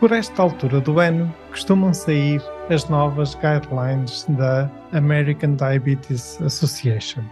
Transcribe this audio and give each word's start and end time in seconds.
Por 0.00 0.12
esta 0.12 0.42
altura 0.42 0.80
do 0.80 1.00
ano, 1.00 1.34
costumam 1.50 1.92
sair 1.92 2.40
as 2.70 2.88
novas 2.88 3.34
guidelines 3.34 4.24
da 4.28 4.70
American 4.92 5.56
Diabetes 5.56 6.40
Association. 6.40 7.24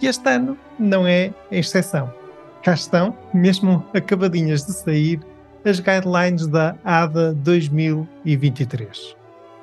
E 0.00 0.06
este 0.06 0.28
ano 0.28 0.56
não 0.78 1.08
é 1.08 1.34
a 1.50 1.56
exceção. 1.56 2.12
Cá 2.62 2.74
estão, 2.74 3.16
mesmo 3.34 3.84
acabadinhas 3.92 4.64
de 4.64 4.74
sair, 4.74 5.18
as 5.64 5.80
guidelines 5.80 6.46
da 6.46 6.76
ADA 6.84 7.32
2023. 7.34 9.16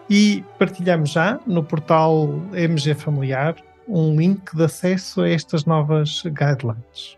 E 0.10 0.44
partilhamos 0.60 1.12
já 1.12 1.40
no 1.48 1.64
portal 1.64 2.38
MG 2.54 2.94
Familiar 2.96 3.56
um 3.88 4.14
link 4.14 4.54
de 4.54 4.66
acesso 4.66 5.22
a 5.22 5.30
estas 5.30 5.64
novas 5.64 6.22
guidelines. 6.26 7.18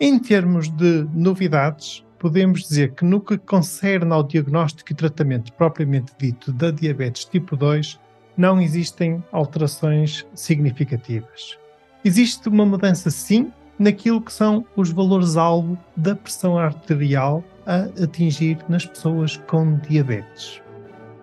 Em 0.00 0.18
termos 0.18 0.70
de 0.70 1.06
novidades, 1.12 2.02
podemos 2.22 2.68
dizer 2.68 2.92
que 2.92 3.04
no 3.04 3.20
que 3.20 3.36
concerne 3.36 4.12
ao 4.12 4.22
diagnóstico 4.22 4.92
e 4.92 4.94
tratamento 4.94 5.52
propriamente 5.54 6.12
dito 6.16 6.52
da 6.52 6.70
diabetes 6.70 7.24
tipo 7.24 7.56
2, 7.56 7.98
não 8.36 8.60
existem 8.60 9.22
alterações 9.32 10.24
significativas. 10.32 11.58
Existe 12.04 12.48
uma 12.48 12.64
mudança, 12.64 13.10
sim, 13.10 13.52
naquilo 13.76 14.20
que 14.20 14.32
são 14.32 14.64
os 14.76 14.90
valores-alvo 14.90 15.76
da 15.96 16.14
pressão 16.14 16.56
arterial 16.56 17.42
a 17.66 17.88
atingir 18.00 18.56
nas 18.68 18.86
pessoas 18.86 19.36
com 19.48 19.78
diabetes. 19.78 20.62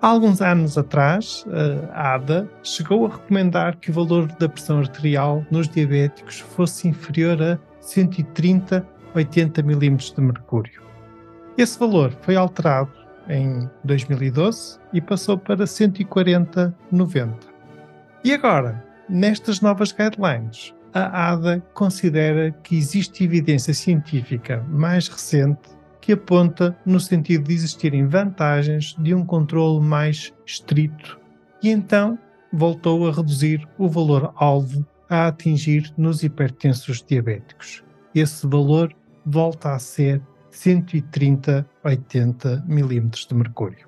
Há 0.02 0.08
alguns 0.08 0.42
anos 0.42 0.78
atrás, 0.78 1.46
a 1.94 2.16
ADA 2.16 2.50
chegou 2.62 3.06
a 3.06 3.10
recomendar 3.10 3.78
que 3.78 3.90
o 3.90 3.94
valor 3.94 4.28
da 4.34 4.50
pressão 4.50 4.80
arterial 4.80 5.46
nos 5.50 5.70
diabéticos 5.70 6.40
fosse 6.40 6.90
inferior 6.90 7.42
a 7.42 7.58
130 7.80 8.86
80 9.16 9.64
mm 9.64 9.98
de 10.14 10.22
mercúrio. 10.22 10.89
Esse 11.60 11.78
valor 11.78 12.14
foi 12.22 12.38
alterado 12.38 12.90
em 13.28 13.70
2012 13.84 14.80
e 14.94 15.02
passou 15.02 15.38
para 15.38 15.66
140,90. 15.66 17.34
E 18.24 18.32
agora, 18.32 18.82
nestas 19.10 19.60
novas 19.60 19.92
guidelines, 19.92 20.74
a 20.94 21.34
ADA 21.34 21.62
considera 21.74 22.52
que 22.64 22.78
existe 22.78 23.26
evidência 23.26 23.74
científica 23.74 24.66
mais 24.70 25.10
recente 25.10 25.78
que 26.00 26.14
aponta 26.14 26.74
no 26.86 26.98
sentido 26.98 27.44
de 27.44 27.56
existirem 27.56 28.08
vantagens 28.08 28.96
de 28.98 29.14
um 29.14 29.26
controle 29.26 29.86
mais 29.86 30.34
estrito 30.46 31.20
e 31.62 31.70
então 31.72 32.18
voltou 32.54 33.06
a 33.06 33.12
reduzir 33.12 33.68
o 33.78 33.90
valor 33.90 34.32
alvo 34.38 34.88
a 35.10 35.28
atingir 35.28 35.94
nos 35.98 36.24
hipertensos 36.24 37.04
diabéticos. 37.06 37.84
Esse 38.16 38.48
valor 38.48 38.96
volta 39.26 39.74
a 39.74 39.80
ser 39.80 40.22
130-80 40.52 42.64
mm 42.68 43.10
de 43.28 43.36
mercúrio. 43.36 43.88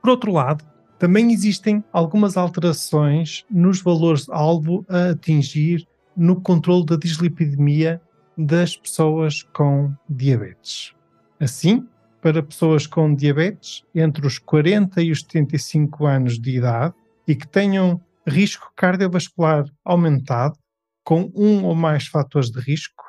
Por 0.00 0.10
outro 0.10 0.32
lado, 0.32 0.64
também 0.98 1.32
existem 1.32 1.84
algumas 1.92 2.36
alterações 2.36 3.44
nos 3.50 3.80
valores-alvo 3.80 4.84
a 4.88 5.10
atingir 5.10 5.86
no 6.16 6.40
controle 6.40 6.84
da 6.84 6.96
dislipidemia 6.96 8.00
das 8.36 8.76
pessoas 8.76 9.42
com 9.42 9.92
diabetes. 10.08 10.94
Assim, 11.38 11.86
para 12.20 12.42
pessoas 12.42 12.86
com 12.86 13.14
diabetes 13.14 13.82
entre 13.94 14.26
os 14.26 14.38
40 14.38 15.02
e 15.02 15.10
os 15.10 15.20
75 15.20 16.06
anos 16.06 16.38
de 16.38 16.56
idade 16.56 16.94
e 17.26 17.34
que 17.34 17.48
tenham 17.48 18.00
risco 18.26 18.70
cardiovascular 18.76 19.64
aumentado, 19.84 20.58
com 21.02 21.32
um 21.34 21.64
ou 21.64 21.74
mais 21.74 22.06
fatores 22.06 22.50
de 22.50 22.60
risco, 22.60 23.02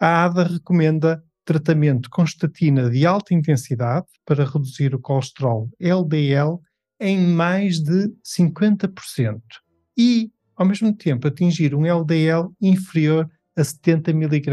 a 0.00 0.24
ADA 0.24 0.44
recomenda 0.44 1.22
tratamento 1.46 2.10
com 2.10 2.24
estatina 2.24 2.90
de 2.90 3.06
alta 3.06 3.32
intensidade 3.32 4.06
para 4.26 4.44
reduzir 4.44 4.94
o 4.94 4.98
colesterol 4.98 5.70
LDL 5.80 6.58
em 7.00 7.18
mais 7.18 7.78
de 7.78 8.12
50% 8.24 9.40
e, 9.96 10.30
ao 10.56 10.66
mesmo 10.66 10.94
tempo, 10.94 11.28
atingir 11.28 11.74
um 11.74 11.86
LDL 11.86 12.50
inferior 12.60 13.30
a 13.56 13.62
70 13.62 14.10
mg 14.10 14.52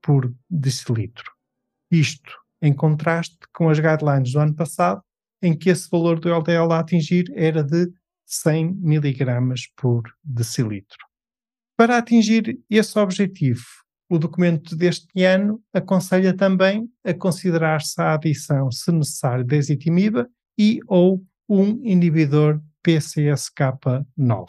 por 0.00 0.32
decilitro. 0.48 1.30
Isto 1.90 2.32
em 2.62 2.72
contraste 2.72 3.38
com 3.52 3.68
as 3.68 3.80
guidelines 3.80 4.32
do 4.32 4.38
ano 4.38 4.54
passado, 4.54 5.02
em 5.42 5.56
que 5.56 5.70
esse 5.70 5.90
valor 5.90 6.20
do 6.20 6.32
LDL 6.32 6.72
a 6.72 6.78
atingir 6.78 7.24
era 7.34 7.64
de 7.64 7.92
100 8.24 8.78
mg 8.80 9.24
por 9.76 10.02
decilitro. 10.22 10.98
Para 11.76 11.98
atingir 11.98 12.60
esse 12.70 12.96
objetivo, 12.96 13.64
o 14.12 14.18
documento 14.18 14.76
deste 14.76 15.24
ano 15.24 15.62
aconselha 15.72 16.36
também 16.36 16.86
a 17.02 17.14
considerar-se 17.14 17.98
a 17.98 18.12
adição, 18.12 18.70
se 18.70 18.92
necessário, 18.92 19.42
de 19.42 19.56
ezetimiba 19.56 20.28
e 20.58 20.80
ou 20.86 21.24
um 21.48 21.80
inibidor 21.82 22.60
PCSK9. 22.86 24.46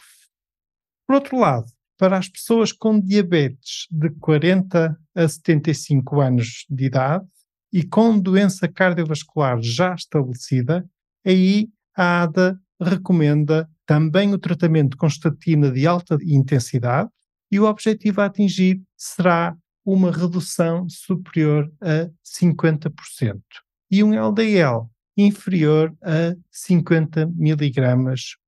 Por 1.06 1.14
outro 1.14 1.38
lado, 1.38 1.64
para 1.98 2.18
as 2.18 2.28
pessoas 2.28 2.72
com 2.72 3.00
diabetes 3.00 3.86
de 3.90 4.10
40 4.10 4.98
a 5.14 5.28
75 5.28 6.20
anos 6.20 6.66
de 6.68 6.84
idade 6.84 7.24
e 7.72 7.82
com 7.82 8.18
doença 8.18 8.68
cardiovascular 8.68 9.62
já 9.62 9.94
estabelecida, 9.94 10.86
aí 11.24 11.70
a 11.96 12.24
ADA 12.24 12.60
recomenda 12.78 13.66
também 13.86 14.34
o 14.34 14.38
tratamento 14.38 14.98
com 14.98 15.06
estatina 15.06 15.70
de 15.70 15.86
alta 15.86 16.18
intensidade, 16.22 17.08
e 17.54 17.60
o 17.60 17.66
objetivo 17.66 18.20
a 18.20 18.24
atingir 18.24 18.82
será 18.96 19.56
uma 19.86 20.10
redução 20.10 20.88
superior 20.88 21.72
a 21.80 22.10
50% 22.26 23.40
e 23.88 24.02
um 24.02 24.12
LDL 24.12 24.88
inferior 25.16 25.94
a 26.02 26.34
50 26.50 27.30
mg 27.38 27.80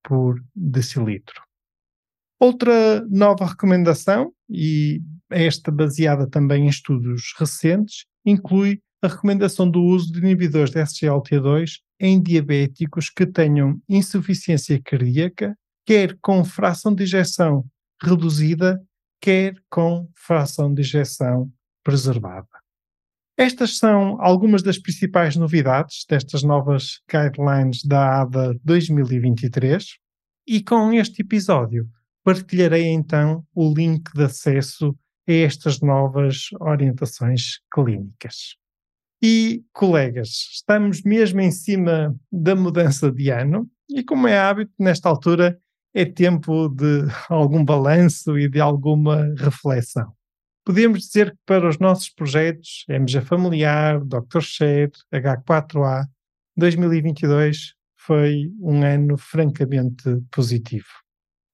por 0.02 0.42
decilitro. 0.52 1.40
Outra 2.40 3.00
nova 3.08 3.46
recomendação, 3.46 4.32
e 4.50 5.00
esta 5.30 5.70
baseada 5.70 6.28
também 6.28 6.64
em 6.64 6.68
estudos 6.68 7.32
recentes, 7.38 8.06
inclui 8.24 8.80
a 9.00 9.06
recomendação 9.06 9.70
do 9.70 9.84
uso 9.84 10.12
de 10.12 10.18
inibidores 10.18 10.72
de 10.72 10.80
SGLT2 10.80 11.74
em 12.00 12.20
diabéticos 12.20 13.08
que 13.08 13.24
tenham 13.24 13.80
insuficiência 13.88 14.80
cardíaca, 14.84 15.56
quer 15.86 16.18
com 16.20 16.44
fração 16.44 16.92
de 16.92 17.04
ejeção 17.04 17.64
reduzida, 18.02 18.82
quer 19.20 19.54
com 19.68 20.08
fração 20.14 20.72
de 20.72 20.82
ejeção 20.82 21.50
preservada. 21.82 22.48
Estas 23.38 23.78
são 23.78 24.20
algumas 24.20 24.62
das 24.62 24.78
principais 24.78 25.36
novidades 25.36 26.06
destas 26.08 26.42
novas 26.42 27.00
guidelines 27.10 27.84
da 27.84 28.22
ADA 28.22 28.58
2023 28.64 29.98
e 30.46 30.62
com 30.62 30.92
este 30.92 31.20
episódio 31.22 31.86
partilharei 32.24 32.86
então 32.86 33.44
o 33.54 33.72
link 33.72 34.10
de 34.14 34.24
acesso 34.24 34.96
a 35.28 35.32
estas 35.32 35.80
novas 35.80 36.48
orientações 36.60 37.60
clínicas. 37.72 38.56
E, 39.22 39.64
colegas, 39.72 40.28
estamos 40.52 41.02
mesmo 41.02 41.40
em 41.40 41.50
cima 41.50 42.14
da 42.32 42.54
mudança 42.54 43.10
de 43.10 43.30
ano 43.30 43.68
e, 43.88 44.02
como 44.02 44.28
é 44.28 44.38
hábito, 44.38 44.72
nesta 44.78 45.08
altura 45.08 45.58
é 45.96 46.04
tempo 46.04 46.68
de 46.68 47.06
algum 47.30 47.64
balanço 47.64 48.38
e 48.38 48.46
de 48.50 48.60
alguma 48.60 49.34
reflexão. 49.38 50.12
Podemos 50.62 51.00
dizer 51.00 51.30
que 51.30 51.38
para 51.46 51.66
os 51.66 51.78
nossos 51.78 52.10
projetos 52.10 52.84
MG 52.86 53.22
Familiar, 53.22 54.04
Dr. 54.04 54.40
Share, 54.40 54.90
H4A, 55.10 56.04
2022 56.54 57.72
foi 57.96 58.52
um 58.60 58.82
ano 58.82 59.16
francamente 59.16 60.04
positivo. 60.30 60.86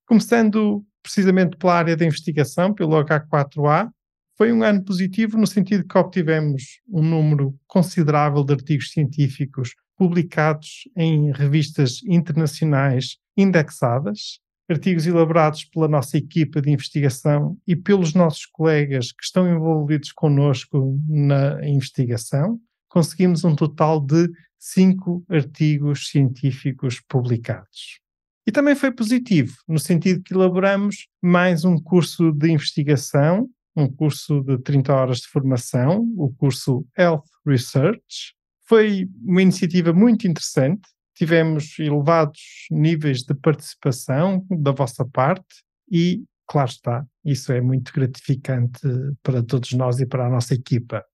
Começando 0.09 0.85
precisamente 1.01 1.57
pela 1.57 1.75
área 1.75 1.97
da 1.97 2.05
investigação, 2.05 2.75
pelo 2.75 2.97
H4A, 2.97 3.91
foi 4.37 4.53
um 4.53 4.65
ano 4.65 4.85
positivo 4.85 5.39
no 5.39 5.47
sentido 5.47 5.87
que 5.87 5.97
obtivemos 5.97 6.81
um 6.89 7.03
número 7.03 7.55
considerável 7.69 8.43
de 8.43 8.55
artigos 8.55 8.91
científicos 8.91 9.75
publicados 10.03 10.89
em 10.97 11.31
revistas 11.31 12.03
internacionais 12.03 13.19
indexadas, 13.37 14.41
artigos 14.69 15.07
elaborados 15.07 15.65
pela 15.65 15.87
nossa 15.87 16.19
equipa 16.19 16.61
de 16.61 16.73
investigação 16.73 17.57
e 17.65 17.77
pelos 17.77 18.13
nossos 18.13 18.45
colegas 18.47 19.13
que 19.13 19.23
estão 19.23 19.49
envolvidos 19.49 20.11
conosco 20.11 20.99
na 21.09 21.65
investigação. 21.65 22.59
Conseguimos 22.89 23.45
um 23.45 23.55
total 23.55 24.01
de 24.01 24.29
cinco 24.59 25.25
artigos 25.29 26.09
científicos 26.09 27.01
publicados. 27.09 28.01
E 28.45 28.51
também 28.51 28.75
foi 28.75 28.91
positivo, 28.91 29.55
no 29.69 29.79
sentido 29.79 30.21
que 30.21 30.35
elaboramos 30.35 31.07
mais 31.23 31.65
um 31.65 31.79
curso 31.79 32.33
de 32.33 32.51
investigação, 32.51 33.49
um 33.77 33.89
curso 33.89 34.41
de 34.41 34.59
30 34.59 34.93
horas 34.93 35.19
de 35.19 35.29
formação, 35.29 36.13
o 36.17 36.29
curso 36.35 36.85
Health 36.99 37.23
Research. 37.47 38.35
Foi 38.73 39.07
uma 39.23 39.43
iniciativa 39.43 39.93
muito 39.93 40.27
interessante, 40.27 40.81
tivemos 41.15 41.79
elevados 41.79 42.41
níveis 42.71 43.19
de 43.19 43.35
participação 43.35 44.47
da 44.49 44.71
vossa 44.71 45.05
parte 45.05 45.45
e, 45.91 46.25
claro 46.49 46.71
está, 46.71 47.07
isso 47.23 47.53
é 47.53 47.61
muito 47.61 47.93
gratificante 47.93 48.81
para 49.23 49.43
todos 49.43 49.73
nós 49.73 50.01
e 50.01 50.07
para 50.07 50.27
a 50.27 50.31
nossa 50.31 50.55
equipa. 50.55 51.05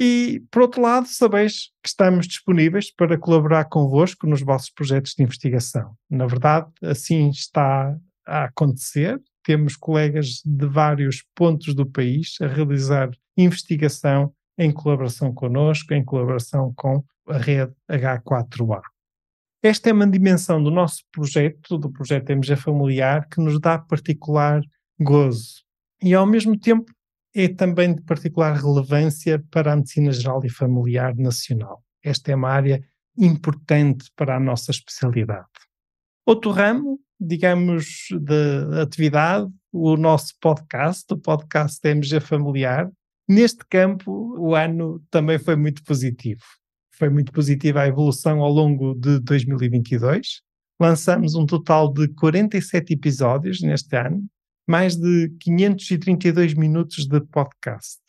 E, 0.00 0.42
por 0.50 0.62
outro 0.62 0.82
lado, 0.82 1.06
sabeis 1.06 1.68
que 1.80 1.90
estamos 1.90 2.26
disponíveis 2.26 2.92
para 2.92 3.16
colaborar 3.16 3.66
convosco 3.66 4.26
nos 4.26 4.42
vossos 4.42 4.70
projetos 4.70 5.14
de 5.14 5.22
investigação. 5.22 5.94
Na 6.10 6.26
verdade, 6.26 6.72
assim 6.82 7.30
está 7.30 7.96
a 8.26 8.46
acontecer. 8.46 9.22
Temos 9.44 9.76
colegas 9.76 10.42
de 10.44 10.66
vários 10.66 11.24
pontos 11.36 11.72
do 11.72 11.86
país 11.86 12.34
a 12.40 12.48
realizar 12.48 13.10
investigação 13.36 14.34
em 14.60 14.70
colaboração 14.70 15.32
connosco, 15.32 15.94
em 15.94 16.04
colaboração 16.04 16.70
com 16.76 17.02
a 17.26 17.38
rede 17.38 17.72
H4A. 17.90 18.82
Esta 19.62 19.88
é 19.88 19.92
uma 19.92 20.06
dimensão 20.06 20.62
do 20.62 20.70
nosso 20.70 21.02
projeto, 21.10 21.78
do 21.78 21.90
projeto 21.90 22.28
MG 22.28 22.56
Familiar, 22.56 23.26
que 23.26 23.40
nos 23.40 23.58
dá 23.58 23.78
particular 23.78 24.60
gozo. 25.00 25.62
E, 26.02 26.14
ao 26.14 26.26
mesmo 26.26 26.58
tempo, 26.58 26.92
é 27.34 27.48
também 27.48 27.94
de 27.94 28.02
particular 28.02 28.54
relevância 28.54 29.42
para 29.50 29.72
a 29.72 29.76
medicina 29.76 30.12
geral 30.12 30.44
e 30.44 30.50
familiar 30.50 31.16
nacional. 31.16 31.82
Esta 32.04 32.32
é 32.32 32.34
uma 32.34 32.50
área 32.50 32.82
importante 33.16 34.10
para 34.14 34.36
a 34.36 34.40
nossa 34.40 34.70
especialidade. 34.70 35.48
Outro 36.26 36.50
ramo, 36.50 37.00
digamos, 37.18 38.08
de 38.10 38.80
atividade, 38.80 39.50
o 39.72 39.96
nosso 39.96 40.34
podcast, 40.38 41.12
o 41.14 41.18
podcast 41.18 41.80
MG 41.86 42.20
Familiar. 42.20 42.90
Neste 43.30 43.64
campo, 43.64 44.34
o 44.36 44.56
ano 44.56 45.00
também 45.08 45.38
foi 45.38 45.54
muito 45.54 45.84
positivo. 45.84 46.42
Foi 46.92 47.08
muito 47.08 47.30
positiva 47.30 47.80
a 47.80 47.86
evolução 47.86 48.40
ao 48.40 48.50
longo 48.50 48.92
de 48.92 49.20
2022. 49.20 50.42
Lançamos 50.80 51.36
um 51.36 51.46
total 51.46 51.92
de 51.92 52.08
47 52.08 52.92
episódios 52.92 53.60
neste 53.60 53.96
ano, 53.96 54.26
mais 54.68 54.96
de 54.96 55.32
532 55.38 56.54
minutos 56.54 57.06
de 57.06 57.20
podcast. 57.20 58.00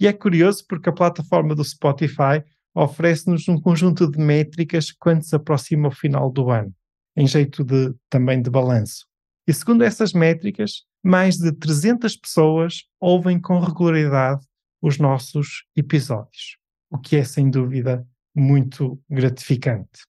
E 0.00 0.06
é 0.06 0.14
curioso 0.14 0.64
porque 0.66 0.88
a 0.88 0.94
plataforma 0.94 1.54
do 1.54 1.62
Spotify 1.62 2.42
oferece-nos 2.74 3.46
um 3.46 3.60
conjunto 3.60 4.10
de 4.10 4.18
métricas 4.18 4.90
quando 4.90 5.24
se 5.24 5.36
aproxima 5.36 5.88
o 5.88 5.94
final 5.94 6.32
do 6.32 6.48
ano, 6.48 6.72
em 7.14 7.26
jeito 7.26 7.62
de 7.62 7.92
também 8.08 8.40
de 8.40 8.48
balanço. 8.48 9.04
E 9.46 9.52
segundo 9.52 9.84
essas 9.84 10.14
métricas, 10.14 10.84
mais 11.02 11.36
de 11.36 11.52
300 11.52 12.16
pessoas 12.16 12.84
ouvem 12.98 13.38
com 13.38 13.58
regularidade 13.60 14.40
os 14.84 14.98
nossos 14.98 15.64
episódios, 15.74 16.58
o 16.90 16.98
que 16.98 17.16
é 17.16 17.24
sem 17.24 17.48
dúvida 17.48 18.06
muito 18.34 19.00
gratificante. 19.08 20.02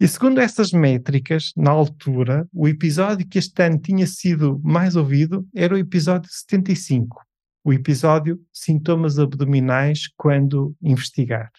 E 0.00 0.08
segundo 0.08 0.40
essas 0.40 0.72
métricas, 0.72 1.52
na 1.54 1.70
altura, 1.70 2.48
o 2.50 2.66
episódio 2.66 3.28
que 3.28 3.38
este 3.38 3.62
ano 3.62 3.78
tinha 3.78 4.06
sido 4.06 4.58
mais 4.64 4.96
ouvido 4.96 5.46
era 5.54 5.74
o 5.74 5.78
episódio 5.78 6.30
75, 6.32 7.20
o 7.62 7.70
episódio 7.74 8.42
Sintomas 8.50 9.18
Abdominais 9.18 10.08
quando 10.16 10.74
investigar. 10.80 11.52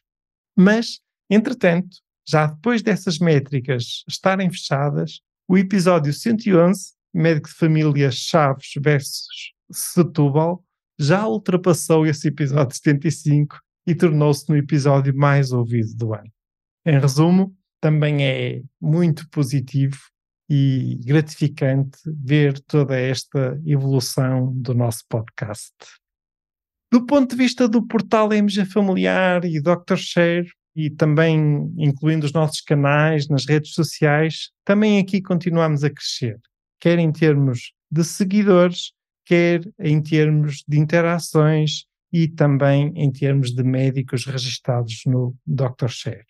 Mas, 0.58 1.02
entretanto, 1.30 1.98
já 2.28 2.48
depois 2.48 2.82
dessas 2.82 3.20
métricas 3.20 4.04
estarem 4.10 4.50
fechadas, 4.50 5.22
o 5.48 5.56
episódio 5.56 6.12
111, 6.12 6.94
Médico 7.14 7.48
de 7.48 7.54
Família 7.54 8.10
Chaves 8.10 8.72
versus 8.82 9.54
Setúbal, 9.72 10.65
já 11.00 11.28
ultrapassou 11.28 12.06
esse 12.06 12.28
episódio 12.28 12.76
75 12.76 13.60
e 13.88 13.94
tornou-se 13.94 14.50
no 14.50 14.58
episódio 14.58 15.16
mais 15.16 15.52
ouvido 15.52 15.96
do 15.96 16.14
ano. 16.14 16.32
Em 16.86 17.00
resumo, 17.00 17.56
também 17.82 18.26
é 18.26 18.62
muito 18.82 19.30
positivo 19.30 19.98
e 20.50 21.00
gratificante 21.06 21.98
ver 22.06 22.60
toda 22.62 22.98
esta 22.98 23.60
evolução 23.66 24.54
do 24.56 24.74
nosso 24.74 25.04
podcast. 25.10 25.74
Do 26.92 27.06
ponto 27.06 27.32
de 27.32 27.36
vista 27.36 27.68
do 27.68 27.86
portal 27.86 28.32
MG 28.32 28.66
Familiar 28.66 29.44
e 29.44 29.60
Dr. 29.60 29.98
Share, 29.98 30.48
e 30.76 30.90
também 30.90 31.72
incluindo 31.78 32.26
os 32.26 32.34
nossos 32.34 32.62
canais 32.62 33.28
nas 33.28 33.46
redes 33.46 33.74
sociais, 33.74 34.50
também 34.64 35.00
aqui 35.00 35.22
continuamos 35.22 35.84
a 35.84 35.90
crescer, 35.90 36.38
quer 36.80 37.00
em 37.00 37.12
termos 37.12 37.72
de 37.90 38.04
seguidores, 38.04 38.92
quer 39.26 39.62
em 39.80 40.02
termos 40.02 40.64
de 40.68 40.80
interações 40.80 41.86
e 42.12 42.28
também 42.28 42.94
em 42.96 43.12
termos 43.12 43.52
de 43.52 43.64
médicos 43.64 44.26
registados 44.26 45.02
no 45.06 45.36
Dr. 45.46 45.90
Share. 45.90 46.26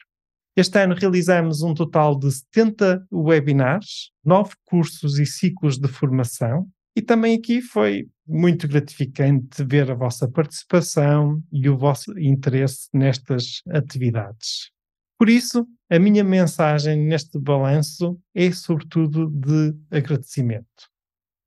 Este 0.56 0.80
ano 0.80 0.96
realizamos 0.96 1.62
um 1.62 1.74
total 1.74 2.18
de 2.18 2.32
70 2.32 3.06
webinars, 3.12 4.12
9 4.24 4.54
cursos 4.64 5.20
e 5.20 5.26
ciclos 5.26 5.78
de 5.78 5.88
formação, 5.88 6.66
e 6.96 7.02
também 7.02 7.38
aqui 7.38 7.62
foi 7.62 8.08
muito 8.26 8.68
gratificante 8.68 9.64
ver 9.66 9.92
a 9.92 9.96
vossa 9.96 10.30
participação 10.30 11.44
e 11.52 11.68
o 11.70 11.78
vosso 11.78 12.18
interesse 12.18 12.88
nestas 12.94 13.62
atividades. 13.70 14.72
Por 15.20 15.30
isso, 15.30 15.68
a 15.90 16.00
minha 16.00 16.24
mensagem 16.24 17.06
neste 17.06 17.38
balanço 17.38 18.18
é 18.34 18.50
sobretudo 18.52 19.30
de 19.30 19.76
agradecimento. 19.92 20.95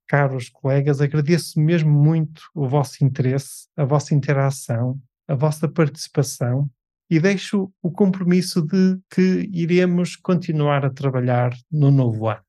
Caros 0.09 0.49
colegas, 0.49 0.99
agradeço 1.01 1.59
mesmo 1.59 1.91
muito 1.91 2.41
o 2.55 2.67
vosso 2.67 3.05
interesse, 3.05 3.67
a 3.77 3.85
vossa 3.85 4.15
interação, 4.15 4.99
a 5.27 5.35
vossa 5.35 5.69
participação 5.69 6.67
e 7.11 7.19
deixo 7.19 7.71
o 7.79 7.91
compromisso 7.91 8.59
de 8.63 8.99
que 9.07 9.47
iremos 9.53 10.15
continuar 10.15 10.83
a 10.83 10.89
trabalhar 10.89 11.55
no 11.71 11.91
novo 11.91 12.27
ano. 12.27 12.41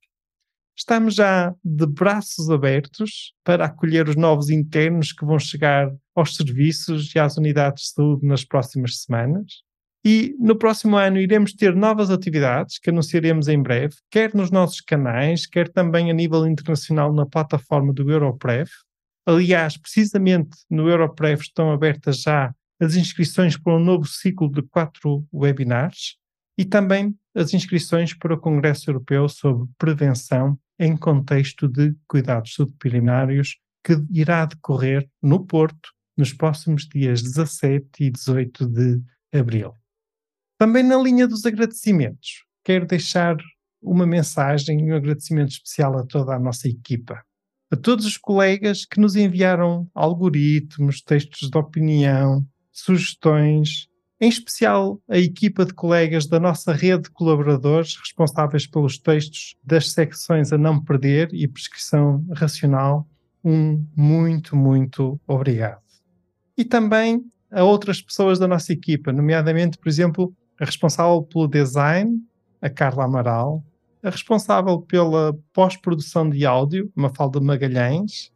Estamos 0.74 1.16
já 1.16 1.54
de 1.62 1.86
braços 1.86 2.48
abertos 2.48 3.34
para 3.44 3.66
acolher 3.66 4.08
os 4.08 4.16
novos 4.16 4.48
internos 4.48 5.12
que 5.12 5.26
vão 5.26 5.38
chegar 5.38 5.94
aos 6.14 6.34
serviços 6.34 7.14
e 7.14 7.18
às 7.18 7.36
unidades 7.36 7.84
de 7.84 7.90
saúde 7.90 8.26
nas 8.26 8.42
próximas 8.42 9.02
semanas. 9.02 9.62
E 10.04 10.34
no 10.38 10.56
próximo 10.56 10.96
ano 10.96 11.18
iremos 11.18 11.52
ter 11.52 11.74
novas 11.74 12.10
atividades 12.10 12.78
que 12.78 12.88
anunciaremos 12.88 13.48
em 13.48 13.62
breve, 13.62 13.96
quer 14.10 14.34
nos 14.34 14.50
nossos 14.50 14.80
canais, 14.80 15.46
quer 15.46 15.68
também 15.68 16.10
a 16.10 16.14
nível 16.14 16.46
internacional 16.46 17.12
na 17.12 17.26
plataforma 17.26 17.92
do 17.92 18.10
Europrev. 18.10 18.68
Aliás, 19.26 19.76
precisamente 19.76 20.56
no 20.70 20.88
Europrev 20.88 21.40
estão 21.40 21.70
abertas 21.70 22.22
já 22.22 22.54
as 22.80 22.94
inscrições 22.96 23.58
para 23.58 23.76
um 23.76 23.78
novo 23.78 24.06
ciclo 24.06 24.50
de 24.50 24.62
quatro 24.62 25.26
webinars 25.32 26.16
e 26.56 26.64
também 26.64 27.14
as 27.34 27.52
inscrições 27.52 28.14
para 28.14 28.34
o 28.34 28.40
Congresso 28.40 28.88
Europeu 28.88 29.28
sobre 29.28 29.68
Prevenção 29.76 30.58
em 30.78 30.96
contexto 30.96 31.68
de 31.68 31.94
cuidados 32.08 32.54
subprimários, 32.54 33.58
que 33.84 34.02
irá 34.10 34.46
decorrer 34.46 35.06
no 35.22 35.44
Porto 35.44 35.90
nos 36.16 36.32
próximos 36.32 36.88
dias 36.88 37.22
17 37.22 37.86
e 38.00 38.10
18 38.10 38.66
de 38.66 39.00
abril. 39.32 39.74
Também 40.60 40.82
na 40.82 40.98
linha 40.98 41.26
dos 41.26 41.46
agradecimentos, 41.46 42.44
quero 42.62 42.84
deixar 42.84 43.34
uma 43.80 44.06
mensagem 44.06 44.78
e 44.78 44.92
um 44.92 44.94
agradecimento 44.94 45.52
especial 45.52 45.96
a 45.96 46.04
toda 46.04 46.34
a 46.34 46.38
nossa 46.38 46.68
equipa. 46.68 47.18
A 47.72 47.76
todos 47.76 48.04
os 48.04 48.18
colegas 48.18 48.84
que 48.84 49.00
nos 49.00 49.16
enviaram 49.16 49.88
algoritmos, 49.94 51.00
textos 51.00 51.48
de 51.48 51.56
opinião, 51.56 52.44
sugestões, 52.70 53.88
em 54.20 54.28
especial 54.28 55.00
a 55.08 55.16
equipa 55.16 55.64
de 55.64 55.72
colegas 55.72 56.26
da 56.26 56.38
nossa 56.38 56.74
rede 56.74 57.04
de 57.04 57.10
colaboradores 57.10 57.96
responsáveis 57.96 58.66
pelos 58.66 58.98
textos 58.98 59.56
das 59.64 59.90
secções 59.90 60.52
a 60.52 60.58
não 60.58 60.84
perder 60.84 61.32
e 61.32 61.48
prescrição 61.48 62.22
racional. 62.34 63.08
Um 63.42 63.82
muito, 63.96 64.54
muito 64.54 65.18
obrigado. 65.26 65.80
E 66.54 66.66
também 66.66 67.24
a 67.50 67.64
outras 67.64 68.02
pessoas 68.02 68.38
da 68.38 68.46
nossa 68.46 68.74
equipa, 68.74 69.10
nomeadamente, 69.10 69.78
por 69.78 69.88
exemplo, 69.88 70.36
a 70.60 70.64
responsável 70.64 71.22
pelo 71.22 71.48
design, 71.48 72.20
a 72.60 72.68
Carla 72.68 73.04
Amaral, 73.04 73.64
a 74.02 74.10
responsável 74.10 74.80
pela 74.80 75.36
pós-produção 75.52 76.28
de 76.28 76.44
áudio, 76.44 76.92
Mafalda 76.94 77.40
Magalhães, 77.40 78.30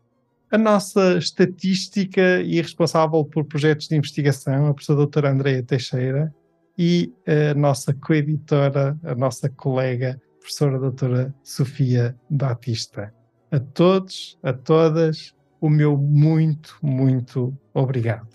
a 0.50 0.59
nossa 0.59 1.19
estatística 1.19 2.40
e 2.40 2.61
responsável 2.61 3.25
por 3.25 3.45
projetos 3.45 3.88
de 3.88 3.97
investigação, 3.97 4.69
a 4.69 4.75
professora 4.75 4.99
doutora 4.99 5.31
Andreia 5.31 5.62
Teixeira, 5.62 6.35
e 6.76 7.12
a 7.26 7.54
nossa 7.54 7.95
coeditora, 7.95 8.99
a 9.04 9.14
nossa 9.14 9.49
colega, 9.49 10.21
a 10.37 10.38
professora 10.40 10.78
doutora 10.78 11.35
Sofia 11.43 12.16
Batista. 12.28 13.14
A 13.50 13.61
todos, 13.61 14.38
a 14.43 14.52
todas, 14.52 15.35
o 15.61 15.69
meu 15.69 15.97
muito, 15.97 16.76
muito 16.83 17.57
obrigado. 17.73 18.28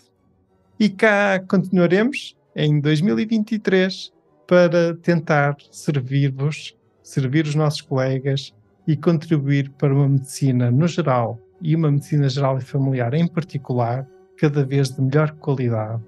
E 0.80 0.90
cá 0.90 1.40
continuaremos 1.48 2.38
em 2.56 2.80
2023 2.80 4.12
para 4.48 4.96
tentar 4.96 5.56
servir-vos, 5.72 6.76
servir 7.04 7.46
os 7.46 7.56
nossos 7.56 7.82
colegas 7.82 8.54
e 8.88 8.98
contribuir 8.98 9.70
para 9.72 9.94
uma 9.94 10.10
medicina 10.10 10.72
no 10.72 10.88
geral 10.88 11.40
e 11.62 11.76
uma 11.76 11.92
medicina 11.92 12.28
geral 12.28 12.58
e 12.58 12.62
familiar 12.62 13.14
em 13.14 13.28
particular, 13.28 14.08
cada 14.38 14.66
vez 14.66 14.90
de 14.90 15.02
melhor 15.02 15.32
qualidade 15.34 16.02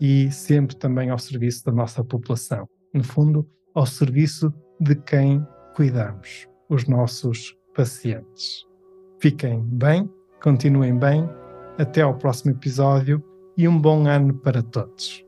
e 0.00 0.30
sempre 0.30 0.76
também 0.76 1.10
ao 1.10 1.18
serviço 1.18 1.64
da 1.64 1.72
nossa 1.72 2.04
população. 2.04 2.68
No 2.94 3.02
fundo, 3.02 3.48
ao 3.74 3.86
serviço 3.86 4.52
de 4.80 4.94
quem 4.94 5.44
cuidamos, 5.74 6.48
os 6.68 6.86
nossos 6.86 7.56
pacientes. 7.74 8.64
Fiquem 9.20 9.60
bem, 9.60 10.08
continuem 10.42 10.96
bem, 10.96 11.28
até 11.78 12.02
ao 12.02 12.16
próximo 12.16 12.52
episódio 12.52 13.22
e 13.56 13.66
um 13.66 13.80
bom 13.80 14.06
ano 14.06 14.34
para 14.34 14.62
todos. 14.62 15.27